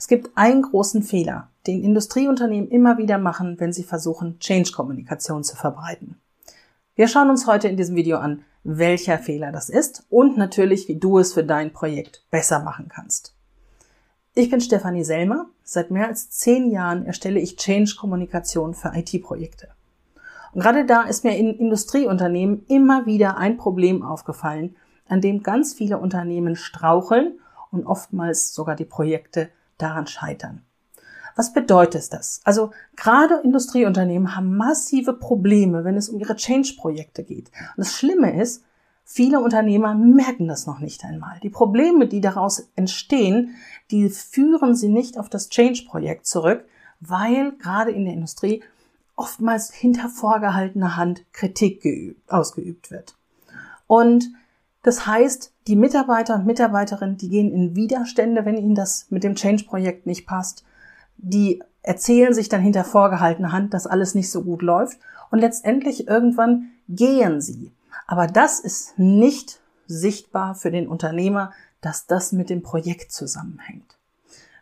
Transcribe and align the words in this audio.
Es 0.00 0.06
gibt 0.06 0.30
einen 0.36 0.62
großen 0.62 1.02
Fehler, 1.02 1.50
den 1.66 1.82
Industrieunternehmen 1.82 2.70
immer 2.70 2.98
wieder 2.98 3.18
machen, 3.18 3.58
wenn 3.58 3.72
sie 3.72 3.82
versuchen, 3.82 4.38
Change-Kommunikation 4.38 5.42
zu 5.42 5.56
verbreiten. 5.56 6.20
Wir 6.94 7.08
schauen 7.08 7.30
uns 7.30 7.48
heute 7.48 7.66
in 7.66 7.76
diesem 7.76 7.96
Video 7.96 8.18
an, 8.18 8.44
welcher 8.62 9.18
Fehler 9.18 9.50
das 9.50 9.68
ist 9.68 10.06
und 10.08 10.36
natürlich, 10.36 10.86
wie 10.86 11.00
du 11.00 11.18
es 11.18 11.32
für 11.32 11.42
dein 11.42 11.72
Projekt 11.72 12.24
besser 12.30 12.60
machen 12.60 12.88
kannst. 12.88 13.34
Ich 14.34 14.50
bin 14.50 14.60
Stefanie 14.60 15.02
Selmer. 15.02 15.46
Seit 15.64 15.90
mehr 15.90 16.06
als 16.06 16.30
zehn 16.30 16.70
Jahren 16.70 17.04
erstelle 17.04 17.40
ich 17.40 17.56
Change-Kommunikation 17.56 18.74
für 18.74 18.92
IT-Projekte. 18.94 19.68
Und 20.52 20.60
gerade 20.62 20.86
da 20.86 21.02
ist 21.02 21.24
mir 21.24 21.36
in 21.36 21.54
Industrieunternehmen 21.54 22.64
immer 22.68 23.04
wieder 23.06 23.36
ein 23.36 23.56
Problem 23.56 24.04
aufgefallen, 24.04 24.76
an 25.08 25.20
dem 25.20 25.42
ganz 25.42 25.74
viele 25.74 25.98
Unternehmen 25.98 26.54
straucheln 26.54 27.40
und 27.72 27.84
oftmals 27.84 28.54
sogar 28.54 28.76
die 28.76 28.84
Projekte 28.84 29.50
daran 29.78 30.06
scheitern. 30.06 30.62
Was 31.36 31.52
bedeutet 31.52 32.12
das? 32.12 32.40
Also 32.44 32.72
gerade 32.96 33.40
Industrieunternehmen 33.44 34.34
haben 34.34 34.56
massive 34.56 35.12
Probleme, 35.12 35.84
wenn 35.84 35.96
es 35.96 36.08
um 36.08 36.18
ihre 36.18 36.34
Change-Projekte 36.34 37.22
geht. 37.22 37.52
Und 37.76 37.78
das 37.78 37.96
Schlimme 37.96 38.42
ist, 38.42 38.64
viele 39.04 39.38
Unternehmer 39.40 39.94
merken 39.94 40.48
das 40.48 40.66
noch 40.66 40.80
nicht 40.80 41.04
einmal. 41.04 41.38
Die 41.44 41.48
Probleme, 41.48 42.08
die 42.08 42.20
daraus 42.20 42.68
entstehen, 42.74 43.54
die 43.92 44.08
führen 44.10 44.74
sie 44.74 44.88
nicht 44.88 45.16
auf 45.16 45.28
das 45.28 45.48
Change-Projekt 45.48 46.26
zurück, 46.26 46.64
weil 46.98 47.52
gerade 47.52 47.92
in 47.92 48.04
der 48.04 48.14
Industrie 48.14 48.64
oftmals 49.14 49.72
hinter 49.72 50.08
vorgehaltener 50.08 50.96
Hand 50.96 51.24
Kritik 51.32 51.82
geübt, 51.82 52.30
ausgeübt 52.30 52.90
wird. 52.90 53.14
Und 53.86 54.28
das 54.82 55.06
heißt, 55.06 55.52
die 55.66 55.76
Mitarbeiter 55.76 56.36
und 56.36 56.46
Mitarbeiterinnen, 56.46 57.16
die 57.16 57.28
gehen 57.28 57.52
in 57.52 57.74
Widerstände, 57.74 58.44
wenn 58.44 58.56
ihnen 58.56 58.74
das 58.74 59.06
mit 59.10 59.24
dem 59.24 59.34
Change-Projekt 59.34 60.06
nicht 60.06 60.26
passt. 60.26 60.64
Die 61.16 61.62
erzählen 61.82 62.32
sich 62.32 62.48
dann 62.48 62.60
hinter 62.60 62.84
vorgehaltener 62.84 63.52
Hand, 63.52 63.74
dass 63.74 63.86
alles 63.86 64.14
nicht 64.14 64.30
so 64.30 64.42
gut 64.42 64.62
läuft. 64.62 64.98
Und 65.30 65.40
letztendlich 65.40 66.06
irgendwann 66.06 66.70
gehen 66.88 67.40
sie. 67.40 67.72
Aber 68.06 68.26
das 68.26 68.60
ist 68.60 68.98
nicht 68.98 69.60
sichtbar 69.86 70.54
für 70.54 70.70
den 70.70 70.88
Unternehmer, 70.88 71.52
dass 71.80 72.06
das 72.06 72.32
mit 72.32 72.50
dem 72.50 72.62
Projekt 72.62 73.12
zusammenhängt. 73.12 73.96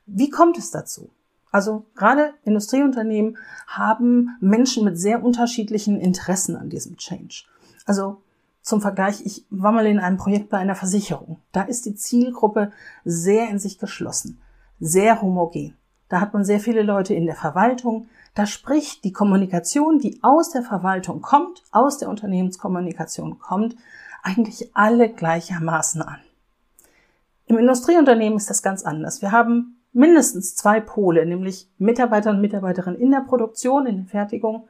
Wie 0.07 0.31
kommt 0.31 0.59
es 0.59 0.71
dazu? 0.71 1.11
Also 1.51 1.87
gerade 1.95 2.35
Industrieunternehmen 2.45 3.39
haben 3.67 4.37
Menschen 4.41 4.85
mit 4.85 4.99
sehr 4.99 5.23
unterschiedlichen 5.23 6.01
Interessen 6.01 6.57
an 6.57 6.69
diesem 6.69 6.97
Change. 6.97 7.45
Also 7.87 8.23
zum 8.67 8.81
Vergleich, 8.81 9.25
ich 9.25 9.47
war 9.49 9.71
mal 9.71 9.87
in 9.87 10.01
einem 10.01 10.17
Projekt 10.17 10.51
bei 10.51 10.59
einer 10.59 10.75
Versicherung. 10.75 11.39
Da 11.53 11.63
ist 11.63 11.87
die 11.87 11.95
Zielgruppe 11.95 12.73
sehr 13.05 13.49
in 13.49 13.61
sich 13.61 13.79
geschlossen, 13.79 14.41
sehr 14.81 15.23
homogen. 15.23 15.77
Da 16.09 16.21
hat 16.21 16.35
man 16.35 16.45
sehr 16.45 16.59
viele 16.59 16.83
Leute 16.83 17.15
in 17.15 17.27
der 17.27 17.37
Verwaltung. 17.37 18.09
Da 18.35 18.45
spricht 18.45 19.05
die 19.05 19.13
Kommunikation, 19.13 20.01
die 20.01 20.19
aus 20.23 20.51
der 20.51 20.63
Verwaltung 20.63 21.23
kommt, 21.23 21.63
aus 21.71 21.99
der 21.99 22.09
Unternehmenskommunikation 22.09 23.39
kommt, 23.39 23.77
eigentlich 24.25 24.75
alle 24.75 25.11
gleichermaßen 25.11 26.03
an. 26.03 26.19
Im 27.47 27.59
Industrieunternehmen 27.59 28.37
ist 28.37 28.51
das 28.51 28.65
ganz 28.65 28.83
anders. 28.83 29.23
Wir 29.23 29.31
haben 29.31 29.77
mindestens 29.93 30.57
zwei 30.57 30.81
Pole, 30.81 31.25
nämlich 31.25 31.71
Mitarbeiter 31.79 32.31
und 32.31 32.41
Mitarbeiterinnen 32.41 33.01
in 33.01 33.13
der 33.13 33.21
Produktion, 33.21 33.87
in 33.87 33.97
der 33.99 34.07
Fertigung 34.07 34.67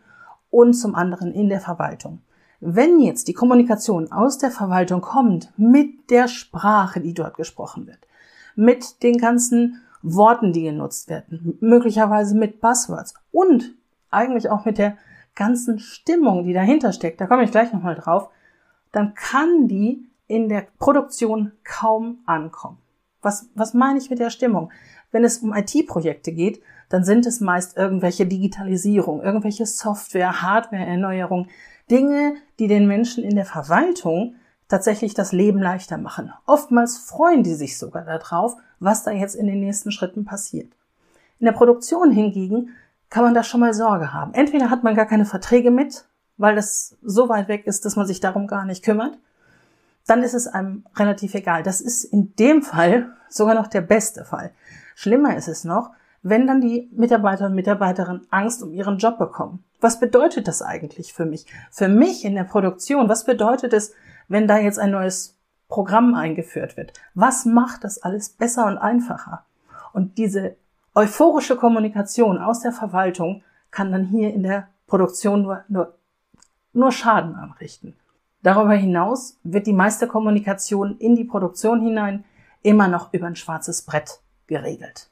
und 0.50 0.74
zum 0.74 0.94
anderen 0.94 1.32
in 1.32 1.48
der 1.48 1.60
Verwaltung. 1.60 2.20
Wenn 2.60 3.00
jetzt 3.00 3.28
die 3.28 3.34
Kommunikation 3.34 4.10
aus 4.12 4.38
der 4.38 4.50
Verwaltung 4.50 5.00
kommt 5.00 5.52
mit 5.56 6.10
der 6.10 6.28
Sprache, 6.28 7.00
die 7.00 7.14
dort 7.14 7.36
gesprochen 7.36 7.86
wird, 7.86 7.98
mit 8.54 9.02
den 9.02 9.18
ganzen 9.18 9.82
Worten, 10.02 10.52
die 10.52 10.62
genutzt 10.62 11.08
werden, 11.08 11.58
möglicherweise 11.60 12.36
mit 12.36 12.60
Buzzwords 12.60 13.14
und 13.32 13.74
eigentlich 14.10 14.48
auch 14.48 14.64
mit 14.64 14.78
der 14.78 14.96
ganzen 15.34 15.78
Stimmung, 15.78 16.44
die 16.44 16.54
dahinter 16.54 16.92
steckt, 16.92 17.20
da 17.20 17.26
komme 17.26 17.44
ich 17.44 17.50
gleich 17.50 17.72
nochmal 17.72 17.94
drauf, 17.94 18.30
dann 18.92 19.14
kann 19.14 19.68
die 19.68 20.08
in 20.26 20.48
der 20.48 20.66
Produktion 20.78 21.52
kaum 21.64 22.20
ankommen. 22.24 22.78
Was, 23.20 23.50
was 23.54 23.74
meine 23.74 23.98
ich 23.98 24.08
mit 24.08 24.18
der 24.18 24.30
Stimmung? 24.30 24.70
Wenn 25.12 25.24
es 25.24 25.38
um 25.38 25.54
IT-Projekte 25.54 26.32
geht, 26.32 26.62
dann 26.88 27.04
sind 27.04 27.26
es 27.26 27.40
meist 27.40 27.76
irgendwelche 27.76 28.26
Digitalisierung, 28.26 29.22
irgendwelche 29.22 29.66
Software, 29.66 30.42
Hardware-Erneuerung, 30.42 31.48
Dinge, 31.90 32.34
die 32.58 32.68
den 32.68 32.86
Menschen 32.86 33.22
in 33.22 33.36
der 33.36 33.44
Verwaltung 33.44 34.34
tatsächlich 34.68 35.14
das 35.14 35.32
Leben 35.32 35.60
leichter 35.60 35.98
machen. 35.98 36.32
Oftmals 36.46 36.98
freuen 36.98 37.42
die 37.42 37.54
sich 37.54 37.78
sogar 37.78 38.04
darauf, 38.04 38.56
was 38.80 39.04
da 39.04 39.12
jetzt 39.12 39.36
in 39.36 39.46
den 39.46 39.60
nächsten 39.60 39.92
Schritten 39.92 40.24
passiert. 40.24 40.72
In 41.38 41.46
der 41.46 41.52
Produktion 41.52 42.10
hingegen 42.10 42.70
kann 43.10 43.22
man 43.22 43.34
da 43.34 43.44
schon 43.44 43.60
mal 43.60 43.74
Sorge 43.74 44.12
haben. 44.12 44.34
Entweder 44.34 44.70
hat 44.70 44.82
man 44.82 44.94
gar 44.96 45.06
keine 45.06 45.24
Verträge 45.24 45.70
mit, 45.70 46.06
weil 46.36 46.56
das 46.56 46.96
so 47.02 47.28
weit 47.28 47.48
weg 47.48 47.66
ist, 47.66 47.84
dass 47.84 47.96
man 47.96 48.06
sich 48.06 48.20
darum 48.20 48.46
gar 48.46 48.64
nicht 48.64 48.84
kümmert. 48.84 49.18
Dann 50.06 50.22
ist 50.22 50.34
es 50.34 50.46
einem 50.46 50.84
relativ 50.96 51.34
egal. 51.34 51.62
Das 51.62 51.80
ist 51.80 52.04
in 52.04 52.34
dem 52.36 52.62
Fall 52.62 53.12
sogar 53.28 53.54
noch 53.54 53.68
der 53.68 53.80
beste 53.80 54.24
Fall. 54.24 54.52
Schlimmer 54.94 55.36
ist 55.36 55.48
es 55.48 55.64
noch, 55.64 55.90
wenn 56.28 56.48
dann 56.48 56.60
die 56.60 56.90
Mitarbeiter 56.92 57.46
und 57.46 57.54
Mitarbeiterinnen 57.54 58.26
Angst 58.30 58.60
um 58.60 58.72
ihren 58.72 58.98
Job 58.98 59.16
bekommen. 59.16 59.62
Was 59.80 60.00
bedeutet 60.00 60.48
das 60.48 60.60
eigentlich 60.60 61.12
für 61.12 61.24
mich? 61.24 61.46
Für 61.70 61.86
mich 61.86 62.24
in 62.24 62.34
der 62.34 62.42
Produktion, 62.42 63.08
was 63.08 63.24
bedeutet 63.24 63.72
es, 63.72 63.94
wenn 64.26 64.48
da 64.48 64.58
jetzt 64.58 64.80
ein 64.80 64.90
neues 64.90 65.36
Programm 65.68 66.14
eingeführt 66.14 66.76
wird? 66.76 66.94
Was 67.14 67.44
macht 67.44 67.84
das 67.84 68.02
alles 68.02 68.30
besser 68.30 68.66
und 68.66 68.76
einfacher? 68.76 69.44
Und 69.92 70.18
diese 70.18 70.56
euphorische 70.96 71.54
Kommunikation 71.54 72.38
aus 72.38 72.60
der 72.60 72.72
Verwaltung 72.72 73.44
kann 73.70 73.92
dann 73.92 74.06
hier 74.06 74.34
in 74.34 74.42
der 74.42 74.66
Produktion 74.88 75.42
nur, 75.42 75.64
nur, 75.68 75.94
nur 76.72 76.90
Schaden 76.90 77.36
anrichten. 77.36 77.94
Darüber 78.42 78.74
hinaus 78.74 79.38
wird 79.44 79.68
die 79.68 79.72
meiste 79.72 80.08
Kommunikation 80.08 80.98
in 80.98 81.14
die 81.14 81.24
Produktion 81.24 81.80
hinein 81.80 82.24
immer 82.62 82.88
noch 82.88 83.12
über 83.12 83.28
ein 83.28 83.36
schwarzes 83.36 83.82
Brett 83.82 84.20
geregelt. 84.48 85.08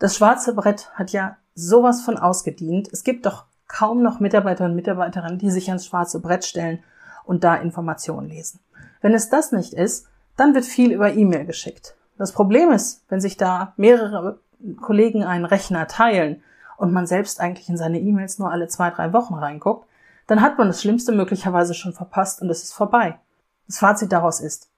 Das 0.00 0.16
schwarze 0.16 0.54
Brett 0.54 0.90
hat 0.94 1.12
ja 1.12 1.36
sowas 1.54 2.00
von 2.00 2.16
ausgedient. 2.16 2.88
Es 2.90 3.04
gibt 3.04 3.26
doch 3.26 3.44
kaum 3.68 4.02
noch 4.02 4.18
Mitarbeiter 4.18 4.64
und 4.64 4.74
Mitarbeiterinnen, 4.74 5.38
die 5.38 5.50
sich 5.50 5.68
ans 5.68 5.86
schwarze 5.86 6.20
Brett 6.20 6.46
stellen 6.46 6.82
und 7.24 7.44
da 7.44 7.54
Informationen 7.54 8.30
lesen. 8.30 8.60
Wenn 9.02 9.12
es 9.12 9.28
das 9.28 9.52
nicht 9.52 9.74
ist, 9.74 10.08
dann 10.38 10.54
wird 10.54 10.64
viel 10.64 10.92
über 10.92 11.12
E-Mail 11.12 11.44
geschickt. 11.44 11.96
Das 12.16 12.32
Problem 12.32 12.70
ist, 12.70 13.04
wenn 13.10 13.20
sich 13.20 13.36
da 13.36 13.74
mehrere 13.76 14.40
Kollegen 14.80 15.22
einen 15.22 15.44
Rechner 15.44 15.86
teilen 15.86 16.42
und 16.78 16.94
man 16.94 17.06
selbst 17.06 17.38
eigentlich 17.38 17.68
in 17.68 17.76
seine 17.76 18.00
E-Mails 18.00 18.38
nur 18.38 18.50
alle 18.50 18.68
zwei, 18.68 18.88
drei 18.90 19.12
Wochen 19.12 19.34
reinguckt, 19.34 19.86
dann 20.26 20.40
hat 20.40 20.56
man 20.56 20.68
das 20.68 20.80
Schlimmste 20.80 21.12
möglicherweise 21.12 21.74
schon 21.74 21.92
verpasst 21.92 22.40
und 22.40 22.48
es 22.48 22.62
ist 22.62 22.72
vorbei. 22.72 23.18
Das 23.66 23.78
Fazit 23.78 24.12
daraus 24.12 24.40
ist, 24.40 24.70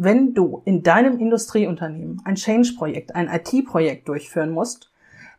wenn 0.00 0.32
du 0.32 0.62
in 0.64 0.84
deinem 0.84 1.18
Industrieunternehmen 1.18 2.22
ein 2.24 2.36
Change-Projekt, 2.36 3.16
ein 3.16 3.28
IT-Projekt 3.28 4.06
durchführen 4.06 4.52
musst, 4.52 4.92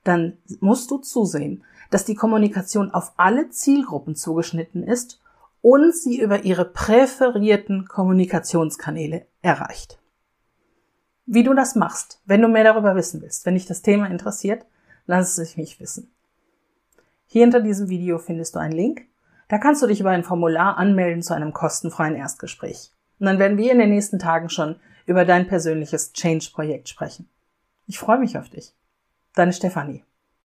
dann 0.03 0.37
musst 0.59 0.91
du 0.91 0.97
zusehen, 0.97 1.63
dass 1.91 2.03
die 2.03 2.15
Kommunikation 2.15 2.91
auf 2.91 3.13
alle 3.15 3.49
Zielgruppen 3.51 4.15
zugeschnitten 4.15 4.83
ist 4.83 5.21
und 5.61 5.95
sie 5.95 6.19
über 6.19 6.43
ihre 6.43 6.65
präferierten 6.65 7.87
Kommunikationskanäle 7.87 9.27
erreicht. 9.41 9.97
Wie 11.25 11.43
du 11.43 11.53
das 11.53 11.75
machst, 11.75 12.21
wenn 12.25 12.41
du 12.41 12.49
mehr 12.49 12.65
darüber 12.65 12.95
wissen 12.95 13.21
willst, 13.21 13.45
wenn 13.45 13.53
dich 13.53 13.65
das 13.65 13.81
Thema 13.81 14.07
interessiert, 14.07 14.65
lass 15.05 15.37
es 15.37 15.55
mich 15.55 15.79
wissen. 15.79 16.11
Hier 17.27 17.45
unter 17.45 17.61
diesem 17.61 17.87
Video 17.87 18.17
findest 18.17 18.55
du 18.55 18.59
einen 18.59 18.73
Link. 18.73 19.03
Da 19.47 19.57
kannst 19.57 19.81
du 19.81 19.87
dich 19.87 20.01
über 20.01 20.09
ein 20.09 20.25
Formular 20.25 20.77
anmelden 20.77 21.21
zu 21.21 21.33
einem 21.33 21.53
kostenfreien 21.53 22.15
Erstgespräch. 22.15 22.91
Und 23.19 23.25
dann 23.25 23.39
werden 23.39 23.57
wir 23.57 23.71
in 23.71 23.79
den 23.79 23.89
nächsten 23.89 24.19
Tagen 24.19 24.49
schon 24.49 24.77
über 25.05 25.25
dein 25.25 25.47
persönliches 25.47 26.13
Change-Projekt 26.13 26.89
sprechen. 26.89 27.29
Ich 27.87 27.99
freue 27.99 28.19
mich 28.19 28.37
auf 28.37 28.49
dich. 28.49 28.73
Deine 29.33 29.53
Stefanie. 29.53 30.03